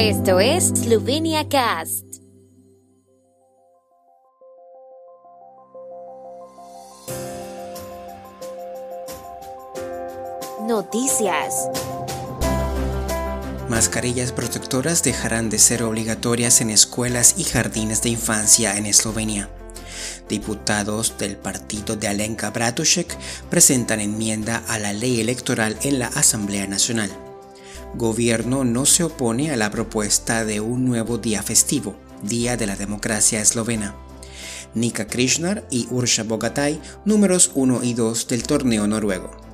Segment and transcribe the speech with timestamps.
[0.00, 2.04] Esto es Slovenia Cast.
[10.68, 11.68] Noticias.
[13.68, 19.48] Mascarillas protectoras dejarán de ser obligatorias en escuelas y jardines de infancia en Eslovenia.
[20.28, 23.16] Diputados del partido de Alenka Bratušek
[23.50, 27.10] presentan enmienda a la ley electoral en la Asamblea Nacional.
[27.94, 32.76] Gobierno no se opone a la propuesta de un nuevo día festivo, Día de la
[32.76, 33.94] Democracia Eslovena.
[34.74, 39.47] Nika Krishnar y Ursha Bogatay, números 1 y 2 del torneo noruego.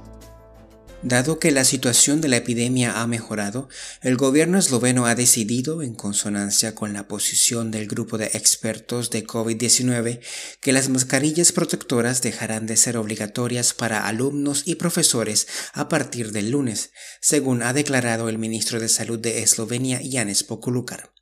[1.05, 3.69] Dado que la situación de la epidemia ha mejorado,
[4.01, 9.27] el gobierno esloveno ha decidido, en consonancia con la posición del grupo de expertos de
[9.27, 10.21] COVID-19,
[10.63, 16.51] que las mascarillas protectoras dejarán de ser obligatorias para alumnos y profesores a partir del
[16.51, 16.91] lunes,
[17.21, 21.13] según ha declarado el ministro de Salud de Eslovenia, Janes Pokulukar.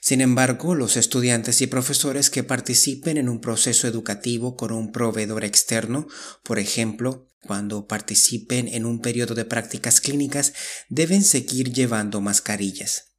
[0.00, 5.44] Sin embargo, los estudiantes y profesores que participen en un proceso educativo con un proveedor
[5.44, 6.08] externo,
[6.42, 10.52] por ejemplo, cuando participen en un periodo de prácticas clínicas,
[10.88, 13.12] deben seguir llevando mascarillas.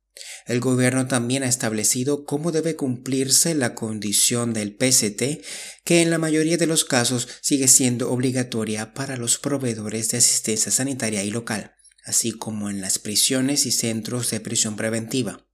[0.45, 5.43] El gobierno también ha establecido cómo debe cumplirse la condición del PCT,
[5.83, 10.71] que en la mayoría de los casos sigue siendo obligatoria para los proveedores de asistencia
[10.71, 11.73] sanitaria y local,
[12.05, 15.47] así como en las prisiones y centros de prisión preventiva.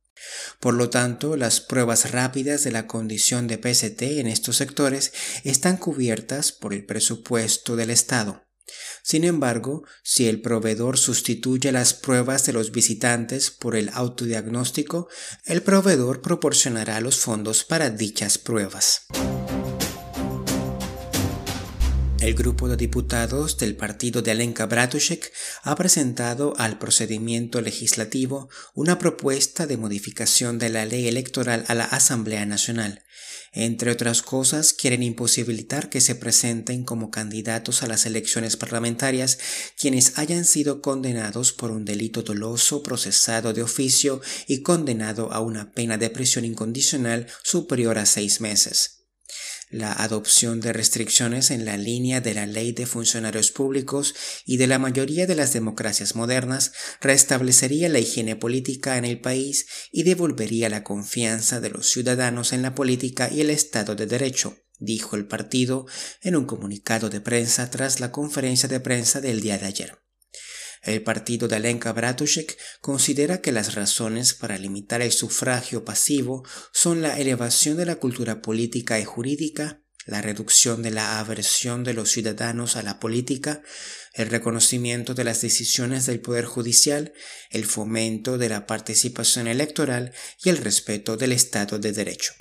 [0.59, 5.77] Por lo tanto, las pruebas rápidas de la condición de PCT en estos sectores están
[5.77, 8.48] cubiertas por el presupuesto del Estado.
[9.03, 15.07] Sin embargo, si el proveedor sustituye las pruebas de los visitantes por el autodiagnóstico,
[15.45, 19.07] el proveedor proporcionará los fondos para dichas pruebas.
[22.30, 28.99] El grupo de diputados del partido de Alenka Bratušek ha presentado al procedimiento legislativo una
[28.99, 33.02] propuesta de modificación de la ley electoral a la Asamblea Nacional.
[33.52, 39.39] Entre otras cosas, quieren imposibilitar que se presenten como candidatos a las elecciones parlamentarias
[39.76, 45.71] quienes hayan sido condenados por un delito doloso, procesado de oficio y condenado a una
[45.71, 48.98] pena de prisión incondicional superior a seis meses
[49.69, 54.15] la adopción de restricciones en la línea de la ley de funcionarios públicos
[54.45, 59.67] y de la mayoría de las democracias modernas restablecería la higiene política en el país
[59.91, 64.58] y devolvería la confianza de los ciudadanos en la política y el Estado de Derecho,
[64.79, 65.85] dijo el partido
[66.21, 70.08] en un comunicado de prensa tras la conferencia de prensa del día de ayer.
[70.81, 77.01] El partido de Alenka Bratušek considera que las razones para limitar el sufragio pasivo son
[77.01, 82.09] la elevación de la cultura política y jurídica, la reducción de la aversión de los
[82.09, 83.61] ciudadanos a la política,
[84.13, 87.13] el reconocimiento de las decisiones del Poder Judicial,
[87.51, 90.13] el fomento de la participación electoral
[90.43, 92.33] y el respeto del Estado de Derecho.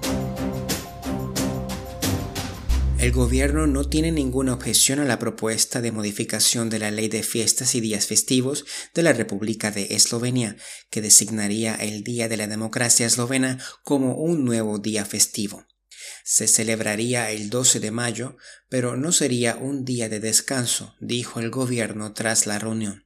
[2.99, 7.23] El gobierno no tiene ninguna objeción a la propuesta de modificación de la ley de
[7.23, 10.57] fiestas y días festivos de la República de Eslovenia,
[10.91, 15.65] que designaría el Día de la Democracia Eslovena como un nuevo día festivo.
[16.25, 18.37] Se celebraría el 12 de mayo,
[18.69, 23.05] pero no sería un día de descanso, dijo el gobierno tras la reunión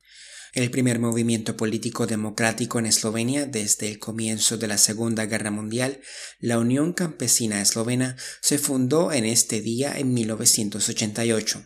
[0.52, 6.00] el primer movimiento político democrático en Eslovenia desde el comienzo de la Segunda Guerra Mundial,
[6.40, 11.64] la Unión Campesina Eslovena se fundó en este día en 1988.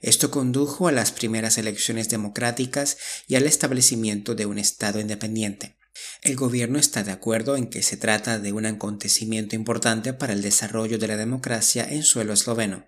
[0.00, 2.96] Esto condujo a las primeras elecciones democráticas
[3.26, 5.76] y al establecimiento de un Estado independiente.
[6.22, 10.42] El gobierno está de acuerdo en que se trata de un acontecimiento importante para el
[10.42, 12.86] desarrollo de la democracia en suelo esloveno,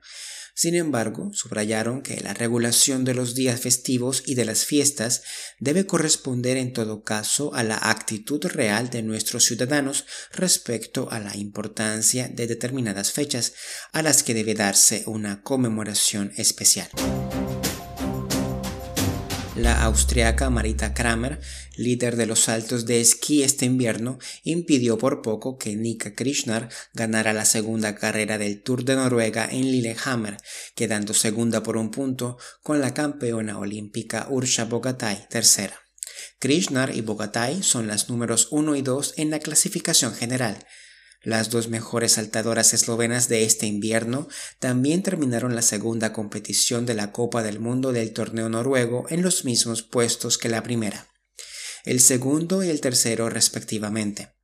[0.55, 5.23] sin embargo, subrayaron que la regulación de los días festivos y de las fiestas
[5.59, 11.37] debe corresponder en todo caso a la actitud real de nuestros ciudadanos respecto a la
[11.37, 13.55] importancia de determinadas fechas
[13.93, 16.89] a las que debe darse una conmemoración especial.
[19.57, 21.41] La austriaca Marita Kramer,
[21.77, 27.33] líder de los saltos de esquí este invierno, impidió por poco que Nika Krishnar ganara
[27.33, 30.37] la segunda carrera del Tour de Noruega en Lillehammer,
[30.77, 35.81] quedando segunda por un punto con la campeona olímpica Ursha Bogatay tercera.
[36.39, 40.65] Krishnar y Bogatay son las números 1 y 2 en la clasificación general,
[41.23, 44.29] las dos mejores saltadoras eslovenas de este invierno
[44.59, 49.45] también terminaron la segunda competición de la Copa del Mundo del torneo noruego en los
[49.45, 51.09] mismos puestos que la primera,
[51.85, 54.35] el segundo y el tercero respectivamente.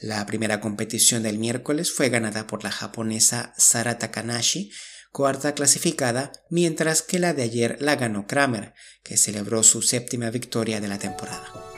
[0.00, 4.70] La primera competición del miércoles fue ganada por la japonesa Sara Takanashi,
[5.12, 10.80] cuarta clasificada, mientras que la de ayer la ganó Kramer, que celebró su séptima victoria
[10.80, 11.73] de la temporada.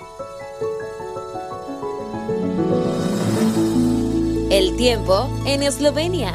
[4.49, 6.33] El tiempo en Eslovenia.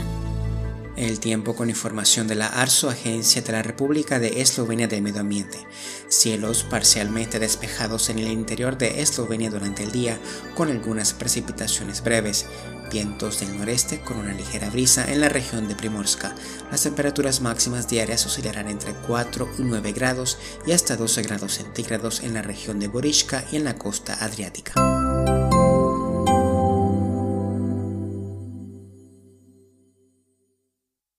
[0.97, 5.21] El tiempo con información de la ARSO, Agencia de la República de Eslovenia de Medio
[5.21, 5.65] Ambiente.
[6.09, 10.19] Cielos parcialmente despejados en el interior de Eslovenia durante el día,
[10.55, 12.47] con algunas precipitaciones breves.
[12.91, 16.35] Vientos del noreste con una ligera brisa en la región de Primorska.
[16.69, 22.19] Las temperaturas máximas diarias oscilarán entre 4 y 9 grados y hasta 12 grados centígrados
[22.19, 24.73] en la región de Borishka y en la costa adriática.